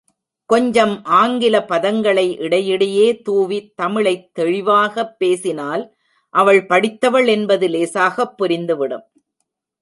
[0.45, 5.95] கொஞ்சம் ஆங்கில பதங்களை இடையிடையே தூவி தமிழைத் தெளிவாகப் பேசினால்
[6.29, 9.05] அவள் படித்தவள் என்பது லேசாக புரிந்துவிடும்.